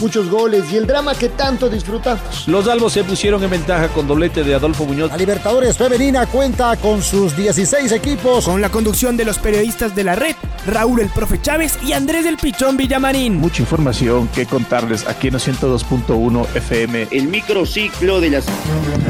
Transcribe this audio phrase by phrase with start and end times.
[0.00, 2.46] muchos goles y el drama que tanto disfrutamos.
[2.46, 5.10] Los albos se pusieron en ventaja con doblete de Adolfo Muñoz.
[5.10, 8.44] La Libertadores Femenina cuenta con sus 16 equipos.
[8.44, 10.34] Con la conducción de los periodistas de la red,
[10.66, 13.36] Raúl el Profe Chávez y Andrés del Pichón Villamarín.
[13.36, 17.08] Mucha información que contarles aquí en 102.1 FM.
[17.10, 18.46] El microciclo de las...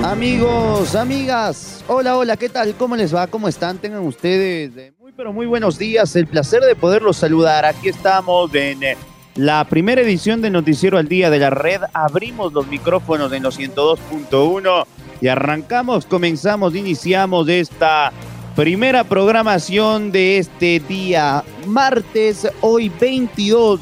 [0.02, 2.74] Amigos, amigas, hola, hola, ¿qué tal?
[2.74, 3.26] ¿Cómo les va?
[3.26, 3.78] ¿Cómo están?
[3.78, 6.14] Tengan ustedes muy, pero muy buenos días.
[6.16, 7.64] El placer de poderlos saludar.
[7.64, 8.96] Aquí estamos en eh,
[9.36, 11.82] la primera edición de Noticiero al Día de la Red.
[11.92, 14.86] Abrimos los micrófonos en los 102.1
[15.20, 18.12] y arrancamos, comenzamos, iniciamos esta
[18.54, 23.80] primera programación de este día martes, hoy 22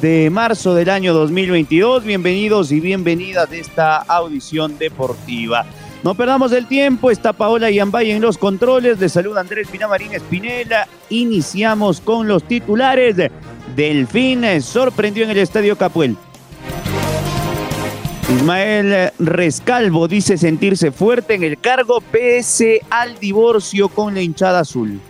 [0.00, 2.04] de marzo del año 2022.
[2.04, 5.64] Bienvenidos y bienvenidas a esta audición deportiva.
[6.02, 10.88] No perdamos el tiempo, está Paola Yambay en los controles, de salud Andrés Pinamarín Espinela.
[11.10, 13.16] Iniciamos con los titulares
[13.76, 16.16] Delfín sorprendió en el Estadio Capuel.
[18.28, 25.00] Ismael Rescalvo dice sentirse fuerte en el cargo pese al divorcio con la hinchada azul.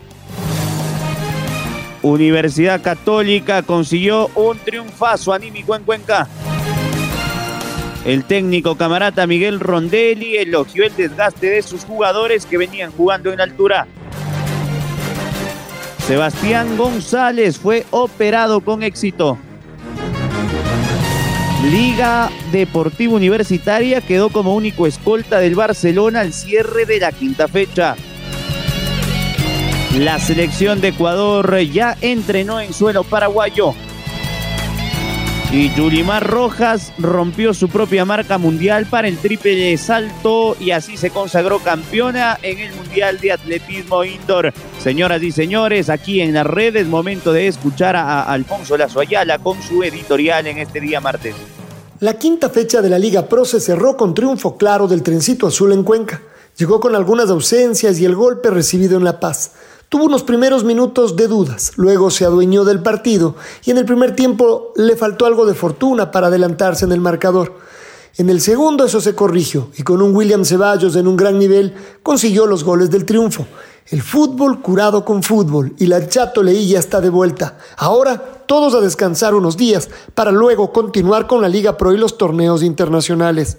[2.03, 6.29] Universidad Católica consiguió un triunfazo anímico en Cuenca.
[8.05, 13.41] El técnico camarata Miguel Rondelli elogió el desgaste de sus jugadores que venían jugando en
[13.41, 13.87] altura.
[16.07, 19.39] Sebastián González fue operado con éxito.
[21.71, 27.95] Liga Deportiva Universitaria quedó como único escolta del Barcelona al cierre de la quinta fecha.
[29.97, 33.75] La selección de Ecuador ya entrenó en suelo paraguayo.
[35.53, 41.11] Y Yulimar Rojas rompió su propia marca mundial para el triple salto y así se
[41.11, 44.55] consagró campeona en el Mundial de Atletismo Indoor.
[44.83, 49.41] Señoras y señores, aquí en la red es momento de escuchar a Alfonso Lazo Ayala
[49.41, 51.35] con su editorial en este día martes.
[52.01, 55.73] La quinta fecha de la Liga Pro se cerró con triunfo claro del trencito azul
[55.73, 56.23] en Cuenca.
[56.57, 59.53] Llegó con algunas ausencias y el golpe recibido en La Paz.
[59.93, 64.17] Tuvo unos primeros minutos de dudas, luego se adueñó del partido y en el primer
[64.17, 67.59] tiempo le faltó algo de fortuna para adelantarse en el marcador.
[68.17, 71.75] En el segundo eso se corrigió y con un William Ceballos en un gran nivel
[72.03, 73.47] consiguió los goles del triunfo.
[73.91, 77.59] El fútbol curado con fútbol y la Chato Leilla está de vuelta.
[77.77, 82.17] Ahora todos a descansar unos días para luego continuar con la Liga Pro y los
[82.17, 83.59] torneos internacionales.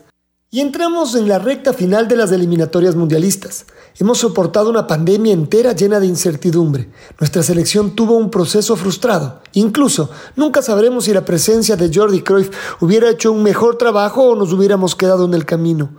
[0.54, 3.66] Y entramos en la recta final de las eliminatorias mundialistas.
[4.00, 6.92] Hemos soportado una pandemia entera llena de incertidumbre.
[7.20, 9.42] Nuestra selección tuvo un proceso frustrado.
[9.54, 14.36] Incluso nunca sabremos si la presencia de Jordi Cruyff hubiera hecho un mejor trabajo o
[14.36, 15.90] nos hubiéramos quedado en el camino.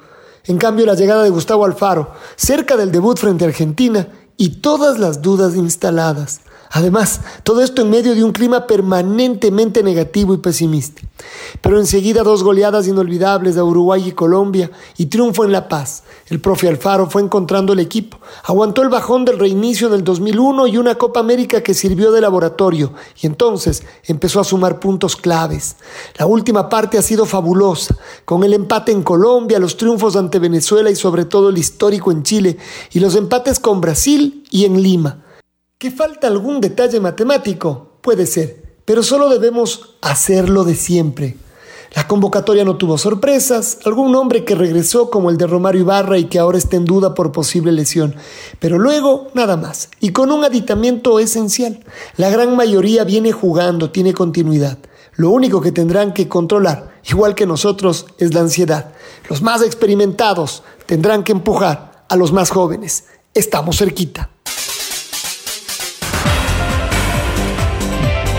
[0.45, 5.01] En cambio, la llegada de Gustavo Alfaro, cerca del debut frente a Argentina, y todas
[5.01, 6.43] las dudas instaladas.
[6.77, 11.03] Además, todo esto en medio de un clima permanentemente negativo y pesimista.
[11.61, 16.03] Pero enseguida dos goleadas inolvidables de Uruguay y Colombia y triunfo en La Paz.
[16.27, 20.67] El profe Alfaro fue encontrando el equipo, aguantó el bajón del reinicio en el 2001
[20.67, 22.93] y una Copa América que sirvió de laboratorio
[23.23, 25.77] y entonces empezó a sumar puntos claves.
[26.19, 30.91] La última parte ha sido fabulosa, con el empate en Colombia, los triunfos ante Venezuela
[30.91, 32.59] y sobre todo el histórico en Chile
[32.93, 35.24] y los empates con Brasil y en Lima.
[35.84, 37.99] ¿Que falta algún detalle matemático?
[38.00, 41.37] Puede ser, pero solo debemos hacerlo de siempre.
[41.95, 46.25] La convocatoria no tuvo sorpresas, algún nombre que regresó como el de Romario Ibarra y
[46.25, 48.15] que ahora está en duda por posible lesión,
[48.61, 51.84] pero luego nada más, y con un aditamiento esencial.
[52.17, 54.78] La gran mayoría viene jugando, tiene continuidad.
[55.17, 58.94] Lo único que tendrán que controlar, igual que nosotros, es la ansiedad.
[59.28, 63.05] Los más experimentados tendrán que empujar a los más jóvenes.
[63.34, 64.31] Estamos cerquita.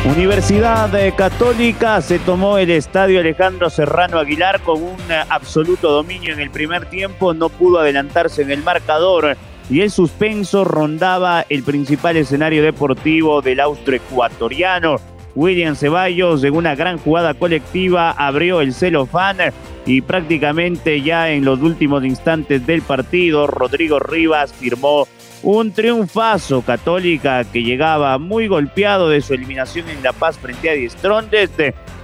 [0.05, 4.97] Universidad Católica se tomó el estadio Alejandro Serrano Aguilar con un
[5.29, 9.35] absoluto dominio en el primer tiempo, no pudo adelantarse en el marcador
[9.67, 14.97] y el suspenso rondaba el principal escenario deportivo del austroecuatoriano.
[15.33, 19.37] William Ceballos en una gran jugada colectiva abrió el celofán
[19.85, 25.07] y prácticamente ya en los últimos instantes del partido Rodrigo Rivas firmó
[25.45, 30.73] un triunfazo católica que llegaba muy golpeado de su eliminación en La Paz frente a
[30.73, 31.51] Diestrondes.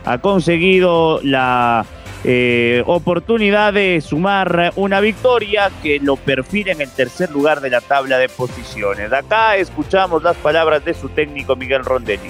[0.06, 1.84] Ha conseguido la
[2.24, 7.82] eh, oportunidad de sumar una victoria que lo perfila en el tercer lugar de la
[7.82, 9.12] tabla de posiciones.
[9.12, 12.30] Acá escuchamos las palabras de su técnico Miguel Rondelli.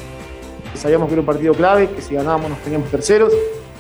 [0.76, 3.34] Sabíamos que era un partido clave, que si ganábamos nos teníamos terceros.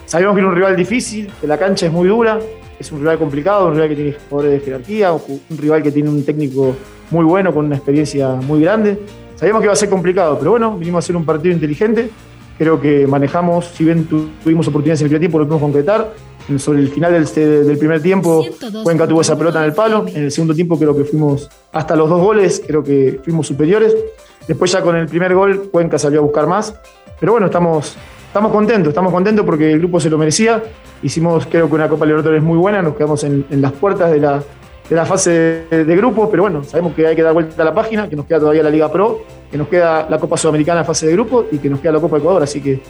[0.05, 2.39] Sabíamos que era un rival difícil, que la cancha es muy dura,
[2.77, 6.09] es un rival complicado, un rival que tiene jugadores de jerarquía, un rival que tiene
[6.09, 6.75] un técnico
[7.11, 8.99] muy bueno, con una experiencia muy grande.
[9.35, 12.09] Sabíamos que iba a ser complicado, pero bueno, vinimos a hacer un partido inteligente.
[12.57, 16.13] Creo que manejamos, si bien tuvimos oportunidades en el primer tiempo, lo pudimos concretar.
[16.57, 18.43] Sobre el final del, del, primer tiempo,
[18.83, 20.05] Cuenca tuvo esa pelota en el palo.
[20.07, 23.95] En el segundo tiempo creo que fuimos hasta los dos goles, creo que fuimos superiores.
[24.47, 26.75] Después ya con el primer gol, Cuenca salió a buscar más.
[27.19, 27.95] Pero bueno, estamos,
[28.27, 30.61] estamos contentos, estamos contentos porque el grupo se lo merecía.
[31.03, 34.43] Hicimos creo que una Copa Libertadores muy buena, nos quedamos en, las puertas de la,
[34.91, 37.73] de la fase de, grupos, pero bueno, sabemos que hay que dar vuelta a la
[37.73, 40.85] página, que nos queda todavía la Liga Pro, que nos queda la Copa Sudamericana en
[40.85, 42.81] fase de grupo y que nos queda la Copa Ecuador, así que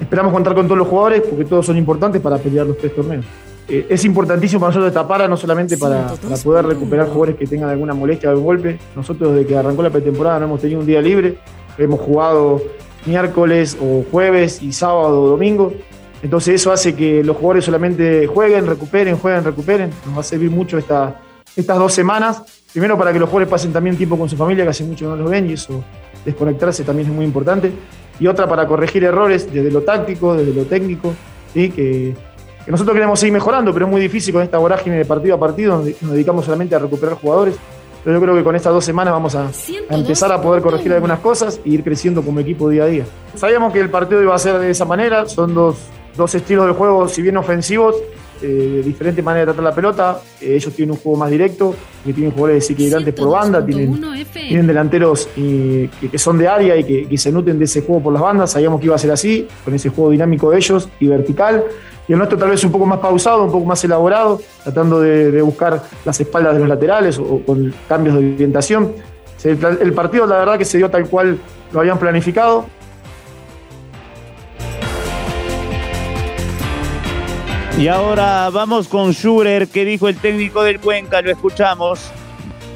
[0.00, 3.26] esperamos contar con todos los jugadores porque todos son importantes para pelear los tres torneos.
[3.68, 7.46] Eh, es importantísimo para nosotros esta para, no solamente para, para, poder recuperar jugadores que
[7.46, 8.78] tengan alguna molestia o algún golpe.
[8.96, 11.36] Nosotros desde que arrancó la pretemporada no hemos tenido un día libre,
[11.76, 12.62] hemos jugado
[13.04, 15.70] miércoles o jueves y sábado o domingo.
[16.22, 19.90] Entonces eso hace que los jugadores solamente jueguen, recuperen, jueguen, recuperen.
[20.06, 21.20] Nos va a servir mucho esta,
[21.56, 22.42] estas dos semanas.
[22.72, 25.16] Primero para que los jugadores pasen también tiempo con su familia, que hace mucho no
[25.16, 25.84] los ven y eso
[26.24, 27.72] desconectarse también es muy importante.
[28.18, 31.14] Y otra para corregir errores desde lo táctico, desde lo técnico,
[31.52, 31.70] ¿sí?
[31.70, 32.14] que,
[32.66, 35.76] nosotros queremos seguir mejorando, pero es muy difícil con esta vorágine de partido a partido,
[35.78, 37.56] donde nos dedicamos solamente a recuperar jugadores.
[38.04, 40.92] Pero yo creo que con estas dos semanas vamos a, a, empezar a poder corregir
[40.92, 43.04] algunas cosas e ir creciendo como equipo día a día.
[43.34, 45.76] Sabíamos que el partido iba a ser de esa manera, son dos,
[46.16, 47.96] dos estilos de juego, si bien ofensivos,
[48.42, 50.20] eh, diferente manera de tratar la pelota.
[50.40, 51.74] Eh, ellos tienen un juego más directo,
[52.04, 54.00] tienen jugadores desequilibrantes por banda, tienen,
[54.32, 58.22] tienen delanteros que, son de área y que, se nuten de ese juego por las
[58.22, 58.50] bandas.
[58.50, 61.64] Sabíamos que iba a ser así, con ese juego dinámico de ellos y vertical.
[62.08, 65.40] Y el nuestro tal vez un poco más pausado, un poco más elaborado, tratando de,
[65.42, 68.92] buscar las espaldas de los laterales o, con cambios de orientación.
[69.44, 71.38] el partido, la verdad, que se dio tal cual
[71.72, 72.66] lo habían planificado.
[77.78, 82.00] Y ahora vamos con Schurer, que dijo el técnico del Cuenca, lo escuchamos.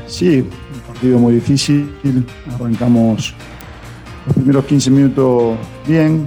[0.06, 1.94] Sí, un partido muy difícil.
[2.54, 3.34] Arrancamos
[4.26, 6.26] los primeros 15 minutos bien,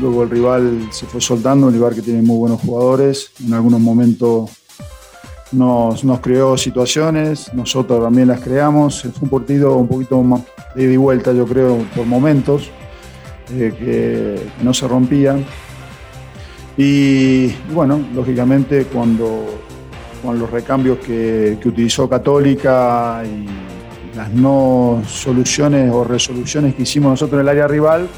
[0.00, 3.32] luego el rival se fue soltando, un rival que tiene muy buenos jugadores.
[3.44, 4.50] En algunos momentos
[5.52, 9.02] nos, creó situaciones, nosotros también las creamos.
[9.02, 10.42] Fue un partido un poquito más
[10.74, 12.70] de ida y vuelta, yo creo, por momentos,
[13.52, 15.44] eh, que no se rompían
[16.76, 19.44] y bueno, lógicamente cuando
[20.24, 27.38] con los recambios que, utilizó Católica y las no soluciones o resoluciones que hicimos nosotros
[27.38, 28.08] en el área rival,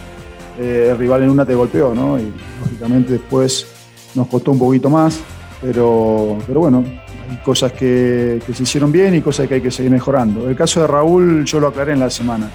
[0.59, 2.19] eh, el rival en una te golpeó, ¿no?
[2.19, 2.33] Y
[2.63, 3.67] lógicamente después
[4.15, 5.19] nos costó un poquito más,
[5.61, 6.85] pero, pero bueno,
[7.29, 10.49] hay cosas que, que se hicieron bien y cosas que hay que seguir mejorando.
[10.49, 12.49] El caso de Raúl yo lo aclaré en la semana.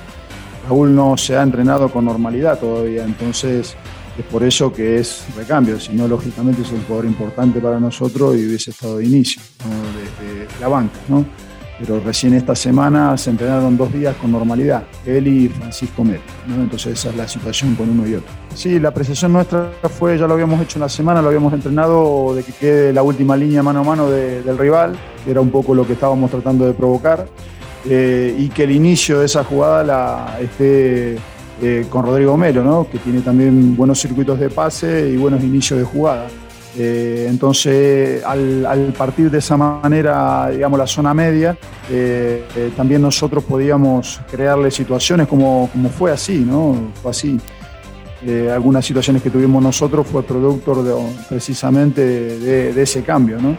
[0.68, 3.76] Raúl no se ha entrenado con normalidad todavía, entonces
[4.18, 8.36] es por eso que es recambio, si no, lógicamente es un jugador importante para nosotros
[8.36, 9.42] y hubiese estado de inicio,
[10.20, 11.00] desde la banca.
[11.08, 11.26] ¿no?
[11.82, 16.22] Pero recién esta semana se entrenaron dos días con normalidad, él y Francisco Melo.
[16.48, 18.30] Entonces esa es la situación con uno y otro.
[18.54, 22.36] Sí, la apreciación nuestra fue, ya lo habíamos hecho en la semana, lo habíamos entrenado
[22.36, 25.74] de que quede la última línea mano a mano del rival, que era un poco
[25.74, 27.28] lo que estábamos tratando de provocar.
[27.90, 31.18] Eh, y que el inicio de esa jugada la esté
[31.62, 32.88] eh, con Rodrigo Melo, ¿no?
[32.90, 36.28] que tiene también buenos circuitos de pase y buenos inicios de jugada.
[36.76, 41.56] Eh, entonces, al, partir de esa manera, digamos, la zona media,
[41.92, 46.92] eh, también nosotros podíamos crearle situaciones como, fue así, ¿no?
[47.02, 47.40] Fue así.
[48.52, 50.94] algunas situaciones que tuvimos nosotros fue producto de,
[51.30, 53.56] precisamente de, de ese cambio, ¿no?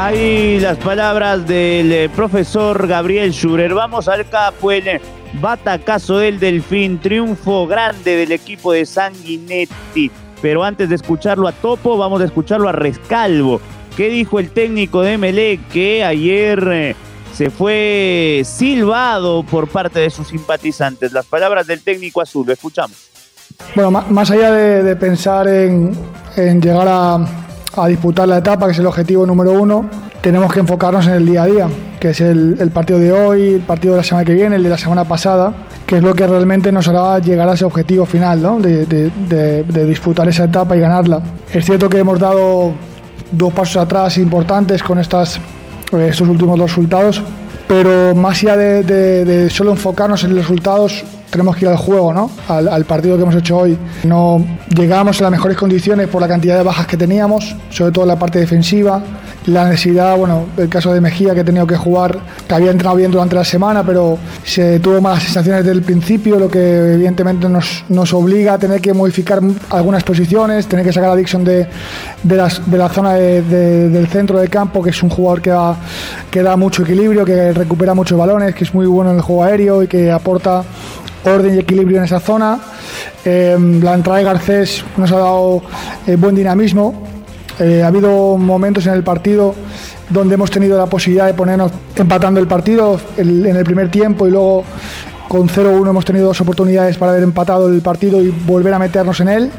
[0.00, 3.74] Ahí las palabras del eh, profesor Gabriel Schurer.
[3.74, 5.00] Vamos al capo, el
[5.40, 10.08] batacazo del Delfín, triunfo grande del equipo de Sanguinetti.
[10.40, 13.60] Pero antes de escucharlo a Topo, vamos a escucharlo a Rescalvo.
[13.96, 16.96] ¿Qué dijo el técnico de Melec que ayer eh,
[17.34, 21.10] se fue silbado por parte de sus simpatizantes?
[21.10, 23.10] Las palabras del técnico azul, lo escuchamos.
[23.74, 25.92] Bueno, más allá de, pensar en
[26.60, 27.47] llegar a,
[27.84, 29.84] a disputar la etapa, que es el objetivo número uno,
[30.20, 31.68] tenemos que enfocarnos en el día a día,
[32.00, 34.68] que es el, partido de hoy, el partido de la semana que viene, el de
[34.68, 35.52] la semana pasada,
[35.86, 38.58] que es lo que realmente nos hará llegar a ese objetivo final, ¿no?
[38.60, 41.22] de, disputar esa etapa y ganarla.
[41.52, 42.72] Es cierto que hemos dado
[43.30, 45.40] dos pasos atrás importantes con estas,
[45.92, 47.22] estos últimos dos resultados,
[47.68, 52.30] pero más allá de, solo enfocarnos en los resultados, tenemos que ir al juego, ¿no?
[52.48, 53.78] Al, partido que hemos hecho hoy.
[54.04, 54.42] No
[54.74, 58.08] llegamos en las mejores condiciones por la cantidad de bajas que teníamos, sobre todo en
[58.08, 59.02] la parte defensiva,
[59.48, 62.96] la necesidad, bueno, el caso de Mejía que ha tenido que jugar, que había entrado
[62.96, 67.48] bien durante la semana, pero se tuvo malas sensaciones desde el principio, lo que evidentemente
[67.48, 69.40] nos, nos obliga a tener que modificar
[69.70, 71.66] algunas posiciones, tener que sacar a Dixon de,
[72.22, 75.76] de, la zona del centro del campo, que es un jugador que da,
[76.30, 79.44] que da mucho equilibrio, que recupera muchos balones, que es muy bueno en el juego
[79.44, 80.62] aéreo y que aporta
[81.24, 82.58] orden y equilibrio en esa zona.
[83.24, 85.62] Eh, la entrada de Garcés nos ha dado
[86.06, 87.17] eh, buen dinamismo.
[87.60, 89.54] Eh, ha habido momentos en el partido
[90.10, 94.30] donde hemos tenido la posibilidad de ponernos empatando el partido en el primer tiempo y
[94.30, 94.64] luego
[95.28, 99.20] con 0-1 hemos tenido dos oportunidades para haber empatado el partido y volver a meternos
[99.20, 99.50] en él.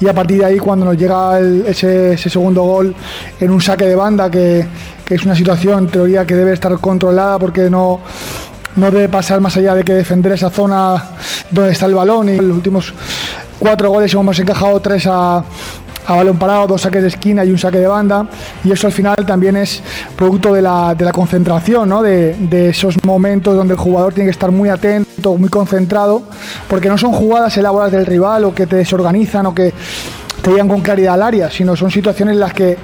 [0.00, 2.94] Y a partir de ahí, cuando nos llega ese, segundo gol
[3.38, 4.66] en un saque de banda, que,
[5.10, 8.00] es una situación en teoría que debe estar controlada porque no,
[8.76, 11.02] no debe pasar más allá de que defender esa zona
[11.50, 12.94] donde está el balón y en los últimos
[13.58, 15.44] cuatro goles hemos encajado tres a,
[16.08, 18.26] balón parado, dos saques de esquina y un saque de banda
[18.64, 19.82] y eso al final también es
[20.16, 22.02] producto de la, concentración, ¿no?
[22.02, 26.22] de, de, esos momentos donde el jugador tiene que estar muy atento, muy concentrado,
[26.68, 29.72] porque no son jugadas elaboradas del rival o que te desorganizan o que
[30.42, 32.76] te llegan con claridad al área, sino son situaciones en las que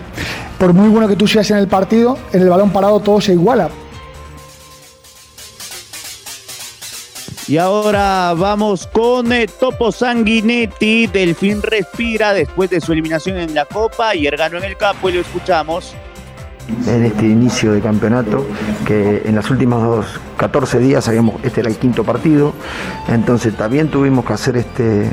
[0.58, 3.32] por muy bueno que tú seas en el partido, en el balón parado todo se
[3.32, 3.68] iguala.
[7.48, 11.06] Y ahora vamos con eh, Topo Sanguinetti.
[11.06, 15.12] Delfín respira después de su eliminación en la Copa y ganó en el campo y
[15.12, 15.94] lo escuchamos.
[16.88, 18.44] En este inicio de campeonato,
[18.84, 22.52] que en los últimos 14 días sabíamos este era el quinto partido,
[23.06, 25.08] entonces también tuvimos que hacer este,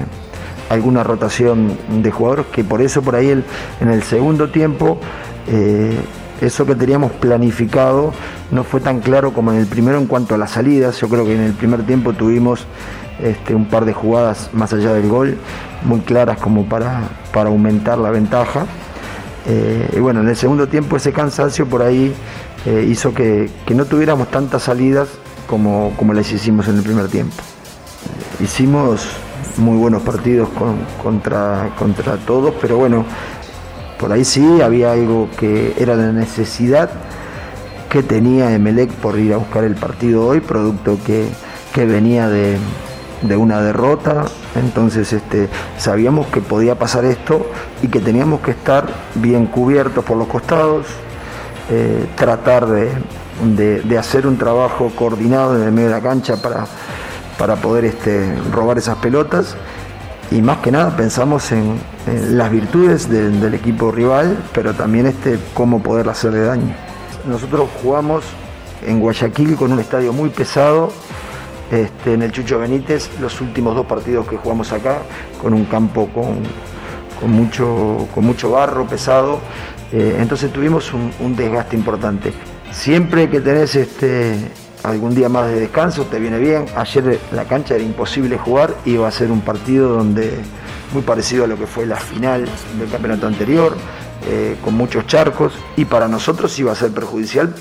[0.69, 3.43] alguna rotación de jugadores, que por eso por ahí el,
[3.79, 4.97] en el segundo tiempo
[5.47, 5.95] eh,
[6.45, 8.13] eso que teníamos planificado
[8.51, 10.99] no fue tan claro como en el primero en cuanto a las salidas.
[10.99, 12.65] Yo creo que en el primer tiempo tuvimos
[13.21, 15.37] este, un par de jugadas más allá del gol,
[15.83, 18.65] muy claras como para, para aumentar la ventaja.
[19.45, 22.13] Eh, y bueno, en el segundo tiempo ese cansancio por ahí
[22.65, 25.09] eh, hizo que, no tuviéramos tantas salidas
[25.47, 27.35] como, como las hicimos en el primer tiempo.
[28.41, 29.07] Hicimos
[29.57, 30.49] muy buenos partidos
[31.01, 33.05] contra, contra todos, pero bueno,
[34.03, 36.89] por ahí sí había algo que era la necesidad
[37.89, 41.29] que tenía Emelec por ir a buscar el partido hoy, producto que,
[41.73, 42.57] venía de,
[43.37, 47.49] una derrota, entonces este, sabíamos que podía pasar esto
[47.81, 50.85] y que teníamos que estar bien cubiertos por los costados,
[51.69, 56.65] eh, tratar de, hacer un trabajo coordinado en el medio de la cancha para,
[57.37, 59.55] para poder este, robar esas pelotas
[60.31, 65.81] y más que nada pensamos en, las virtudes del equipo rival, pero también este, cómo
[65.81, 66.75] poder hacerle daño.
[67.25, 68.25] Nosotros jugamos
[68.85, 70.91] en Guayaquil con un estadio muy pesado,
[71.71, 74.97] este, en el Chucho Benítez, los últimos dos partidos que jugamos acá,
[75.41, 79.39] con un campo con, mucho, con mucho barro pesado,
[79.93, 82.33] eh, entonces tuvimos un, un desgaste importante.
[82.71, 84.35] Siempre que tenés este,
[84.83, 86.65] algún día más de descanso, te viene bien.
[86.75, 90.39] Ayer la cancha era imposible jugar, iba a ser un partido donde
[90.93, 92.45] muy parecido a lo que fue la final
[92.77, 93.75] del campeonato anterior,
[94.27, 97.53] eh, con muchos charcos, y para nosotros iba a ser perjudicial.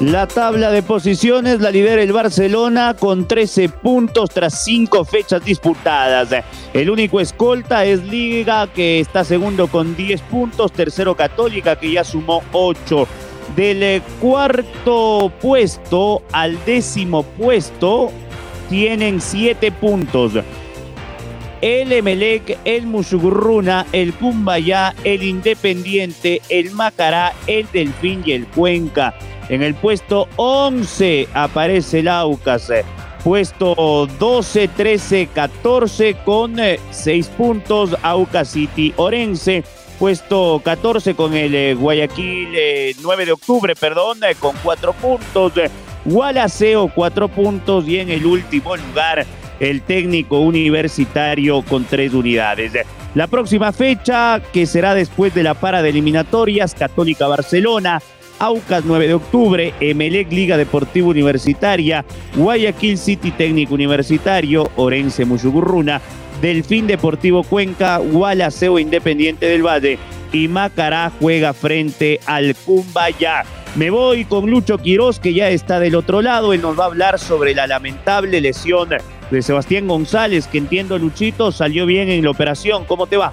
[0.00, 6.28] La tabla de posiciones la lidera el Barcelona con 13 puntos tras 5 fechas disputadas.
[6.74, 12.02] El único escolta es Liga que está segundo con 10 puntos, tercero Católica que ya
[12.02, 13.06] sumó 8.
[13.56, 18.10] Del cuarto puesto al décimo puesto
[18.70, 20.32] tienen siete puntos.
[21.60, 29.14] El Emelec, el Mushugurruna, el Cumbayá, el Independiente, el Macará, el Delfín y el Cuenca.
[29.48, 32.72] En el puesto 11 aparece el Aucas.
[33.22, 36.56] Puesto 12, 13, 14 con
[36.90, 37.96] 6 puntos.
[38.02, 39.62] Aucas City Orense
[40.02, 42.48] puesto 14 con el eh, Guayaquil
[43.02, 45.52] 9 eh, de octubre, perdón, eh, con 4 puntos.
[46.04, 49.24] Gualaceo 4 puntos y en el último lugar
[49.60, 52.72] el técnico universitario con 3 unidades.
[53.14, 58.02] La próxima fecha, que será después de la para de eliminatorias, Católica Barcelona,
[58.40, 62.04] Aucas 9 de octubre, Emelec Liga Deportiva Universitaria,
[62.34, 66.00] Guayaquil City Técnico Universitario, Orense Mushugurruna,
[66.42, 69.96] Delfín Deportivo Cuenca, Gualaceo Independiente del Valle
[70.32, 73.44] y Macará juega frente al Cumbaya.
[73.76, 76.52] Me voy con Lucho Quiroz, que ya está del otro lado.
[76.52, 78.90] Él nos va a hablar sobre la lamentable lesión
[79.30, 82.86] de Sebastián González, que entiendo, Luchito, salió bien en la operación.
[82.86, 83.32] ¿Cómo te va?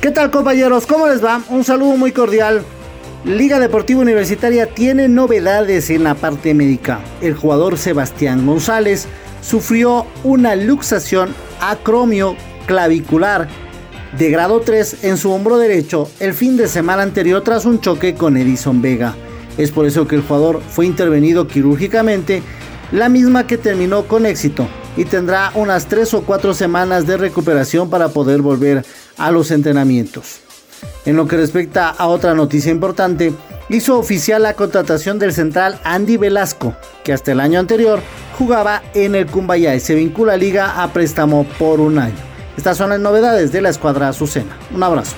[0.00, 0.86] ¿Qué tal, compañeros?
[0.86, 1.42] ¿Cómo les va?
[1.48, 2.62] Un saludo muy cordial.
[3.24, 7.00] Liga Deportiva Universitaria tiene novedades en la parte médica.
[7.20, 9.08] El jugador Sebastián González
[9.40, 13.48] sufrió una luxación acromio clavicular
[14.16, 18.14] de grado 3 en su hombro derecho el fin de semana anterior tras un choque
[18.14, 19.14] con Edison Vega.
[19.56, 22.42] Es por eso que el jugador fue intervenido quirúrgicamente,
[22.92, 24.66] la misma que terminó con éxito
[24.96, 28.84] y tendrá unas 3 o 4 semanas de recuperación para poder volver
[29.16, 30.40] a los entrenamientos.
[31.04, 33.32] En lo que respecta a otra noticia importante,
[33.68, 38.00] hizo oficial la contratación del central Andy Velasco, que hasta el año anterior
[38.38, 42.14] jugaba en el Cumbaya y se vincula a liga a préstamo por un año.
[42.56, 44.56] Estas son las novedades de la escuadra Azucena.
[44.72, 45.16] Un abrazo.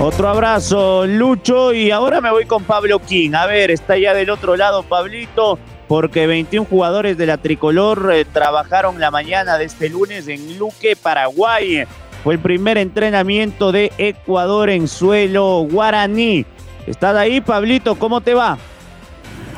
[0.00, 1.74] Otro abrazo, Lucho.
[1.74, 3.32] Y ahora me voy con Pablo King.
[3.34, 5.58] A ver, está ya del otro lado Pablito,
[5.88, 10.96] porque 21 jugadores de la tricolor eh, trabajaron la mañana de este lunes en Luque,
[10.96, 11.84] Paraguay.
[12.24, 16.46] Fue el primer entrenamiento de Ecuador en suelo guaraní.
[16.86, 17.96] ¿Estás ahí, Pablito?
[17.96, 18.58] ¿Cómo te va?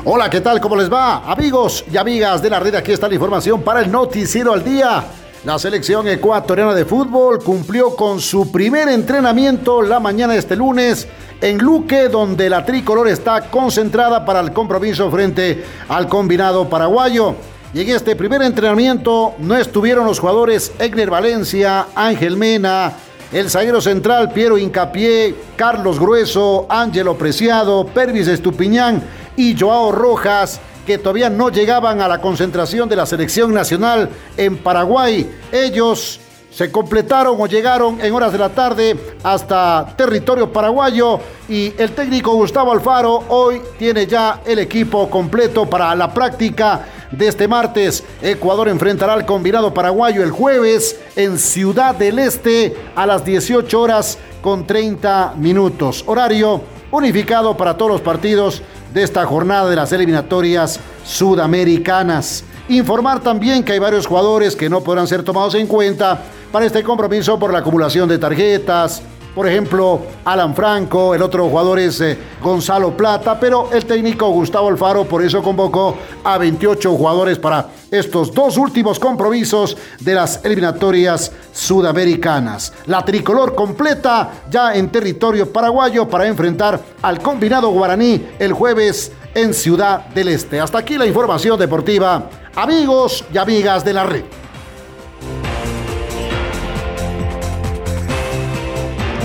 [0.05, 0.61] Hola, ¿qué tal?
[0.61, 1.29] ¿Cómo les va?
[1.29, 5.03] Amigos y amigas de la red, aquí está la información para el Noticiero al Día.
[5.45, 11.09] La selección ecuatoriana de fútbol cumplió con su primer entrenamiento la mañana de este lunes
[11.41, 17.35] en Luque, donde la tricolor está concentrada para el compromiso frente al combinado paraguayo.
[17.75, 22.93] Y en este primer entrenamiento no estuvieron los jugadores Egner Valencia, Ángel Mena,
[23.33, 29.03] el zaguero central Piero Incapié, Carlos Grueso, Ángelo Preciado, Pervis Estupiñán
[29.39, 34.57] y Joao Rojas que todavía no llegaban a la concentración de la selección nacional en
[34.59, 35.31] Paraguay.
[35.53, 36.19] Ellos
[36.51, 42.33] se completaron o llegaron en horas de la tarde hasta territorio paraguayo y el técnico
[42.33, 48.03] Gustavo Alfaro hoy tiene ya el equipo completo para la práctica de este martes.
[48.21, 54.19] Ecuador enfrentará al combinado paraguayo el jueves en Ciudad del Este a las 18 horas
[54.41, 56.03] con 30 minutos.
[56.07, 62.45] Horario unificado para todos los partidos de esta jornada de las eliminatorias sudamericanas.
[62.69, 66.21] Informar también que hay varios jugadores que no podrán ser tomados en cuenta
[66.53, 69.03] para este compromiso por la acumulación de tarjetas,
[69.39, 74.67] por ejemplo, Alan Franco, el otro jugador es eh, Gonzalo Plata, pero el técnico Gustavo
[74.67, 81.31] Alfaro por eso convocó a 28 jugadores para estos dos últimos compromisos de las eliminatorias
[81.53, 82.73] sudamericanas.
[82.87, 89.55] La tricolor completa ya en territorio paraguayo para enfrentar al combinado guaraní el jueves en
[89.55, 90.59] Ciudad del Este.
[90.59, 94.25] Hasta aquí la información deportiva, amigos y amigas de la red.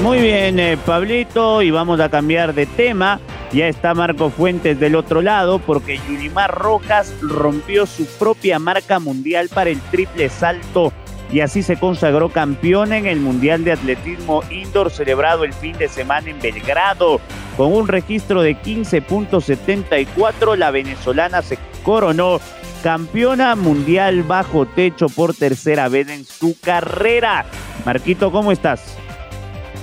[0.03, 3.21] Muy bien, eh, Pablito, y vamos a cambiar de tema.
[3.53, 9.47] Ya está Marco Fuentes del otro lado porque Yulimar Rojas rompió su propia marca mundial
[9.47, 10.91] para el triple salto
[11.31, 15.87] y así se consagró campeón en el Mundial de Atletismo Indoor celebrado el fin de
[15.87, 17.21] semana en Belgrado.
[17.55, 22.41] Con un registro de 15.74, la venezolana se coronó
[22.83, 27.45] campeona mundial bajo techo por tercera vez en su carrera.
[27.85, 28.97] Marquito, ¿cómo estás?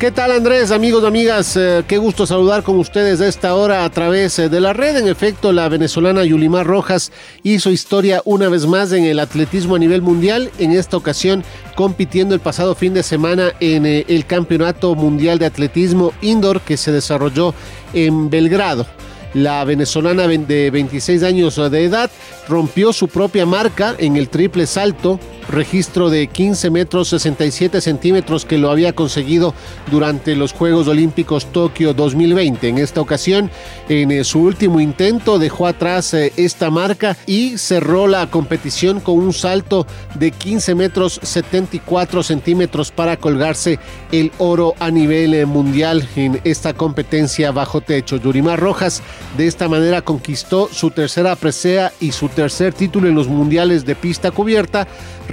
[0.01, 1.59] ¿Qué tal Andrés, amigos, amigas?
[1.59, 4.97] Eh, qué gusto saludar con ustedes a esta hora a través eh, de la red.
[4.97, 9.79] En efecto, la venezolana Yulimar Rojas hizo historia una vez más en el atletismo a
[9.79, 14.95] nivel mundial, en esta ocasión compitiendo el pasado fin de semana en eh, el Campeonato
[14.95, 17.53] Mundial de Atletismo Indoor que se desarrolló
[17.93, 18.87] en Belgrado.
[19.35, 22.11] La venezolana de 26 años de edad
[22.49, 28.59] rompió su propia marca en el triple salto registro de 15 metros 67 centímetros que
[28.59, 29.55] lo había conseguido
[29.91, 32.69] durante los Juegos Olímpicos Tokio 2020.
[32.69, 33.51] En esta ocasión,
[33.89, 39.19] en eh, su último intento, dejó atrás eh, esta marca y cerró la competición con
[39.19, 43.79] un salto de 15 metros 74 centímetros para colgarse
[44.13, 48.17] el oro a nivel eh, mundial en esta competencia bajo techo.
[48.17, 49.03] Yurimar Rojas
[49.37, 53.95] de esta manera conquistó su tercera presea y su tercer título en los mundiales de
[53.95, 54.87] pista cubierta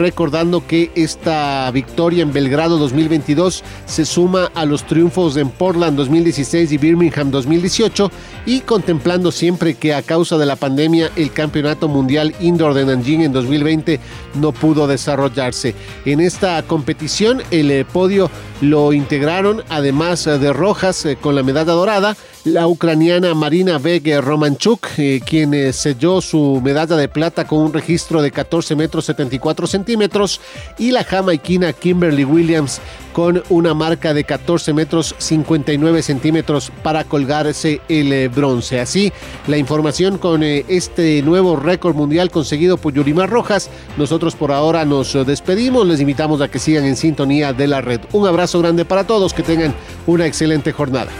[0.07, 6.71] recordando que esta victoria en Belgrado 2022 se suma a los triunfos en Portland 2016
[6.71, 8.09] y Birmingham 2018
[8.45, 13.23] y contemplando siempre que a causa de la pandemia el Campeonato Mundial Indoor de Nanjing
[13.23, 13.99] en 2020
[14.35, 15.75] no pudo desarrollarse.
[16.05, 21.73] En esta competición el eh, podio lo integraron además de Rojas eh, con la medalla
[21.73, 22.15] dorada
[22.47, 27.73] la ucraniana Marina Veg Romanchuk, eh, quien eh, selló su medalla de plata con un
[27.73, 30.39] registro de 14 metros 74 centímetros,
[30.77, 32.79] y la jamaiquina Kimberly Williams
[33.12, 38.79] con una marca de 14 metros 59 centímetros para colgarse el eh, bronce.
[38.79, 39.12] Así,
[39.47, 43.69] la información con este nuevo récord mundial conseguido por Yurimar Rojas.
[43.97, 47.99] Nosotros por ahora nos despedimos, les invitamos a que sigan en sintonía de la red.
[48.13, 49.73] Un abrazo grande para todos, que tengan
[50.05, 51.12] una excelente jornada.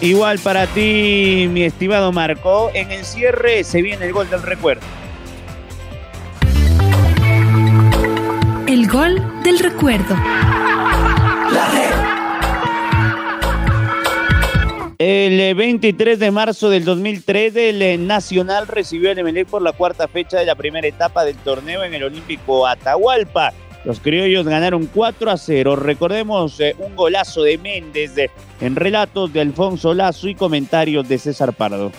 [0.00, 2.70] Igual para ti, mi estimado Marco.
[2.72, 4.86] En el cierre se viene el gol del recuerdo.
[8.68, 10.14] El gol del recuerdo.
[14.98, 19.72] El 23 eh, de marzo del 2013, el eh, Nacional recibió el Emelec por la
[19.72, 23.52] cuarta fecha de la primera etapa del torneo en el Olímpico Atahualpa.
[23.88, 25.74] Los criollos ganaron 4 a 0.
[25.76, 28.12] Recordemos eh, un golazo de Méndez
[28.60, 31.90] en relatos de Alfonso Lazo y comentarios de César Pardo.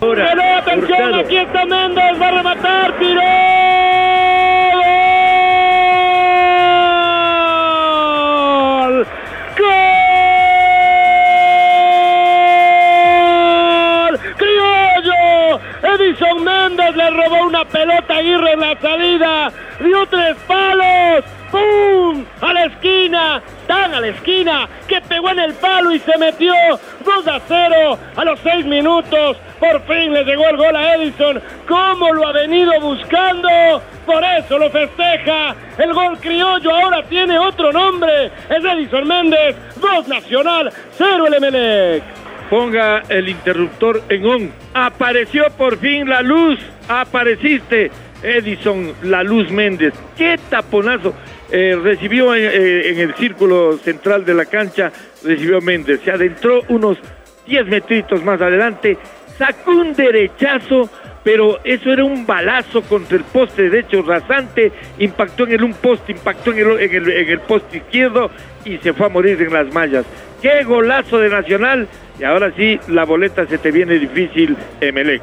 [0.00, 3.54] atención, aquí está Méndez, va a rematar, tiró.
[15.82, 22.24] Edison Méndez le robó una pelota a Aguirre en la salida, dio tres palos, ¡pum!
[22.40, 26.54] A la esquina, tan a la esquina, que pegó en el palo y se metió
[27.04, 29.36] 2 a 0 a los 6 minutos.
[29.58, 33.48] Por fin le llegó el gol a Edison, ¿cómo lo ha venido buscando?
[34.04, 35.54] Por eso lo festeja.
[35.78, 42.04] El gol criollo ahora tiene otro nombre, es Edison Méndez, 2 Nacional, 0 el Emelec
[42.50, 44.52] ponga el interruptor en on.
[44.74, 46.58] Apareció por fin la luz,
[46.88, 47.90] apareciste,
[48.24, 49.94] Edison La Luz Méndez.
[50.16, 51.14] ¡Qué taponazo!
[51.50, 54.90] Eh, recibió eh, en, el círculo central de la cancha,
[55.22, 56.00] recibió Méndez.
[56.04, 56.98] Se adentró unos
[57.46, 58.96] 10 metritos más adelante,
[59.38, 60.88] sacó un derechazo,
[61.22, 66.12] pero eso era un balazo contra el poste derecho rasante, impactó en el un poste,
[66.12, 68.30] impactó en el, en el, en el poste izquierdo
[68.64, 70.06] y se fue a morir en las mallas.
[70.40, 71.88] ¡Qué golazo de Nacional!
[72.18, 75.22] Y ahora sí, la boleta se te viene difícil, Emelec.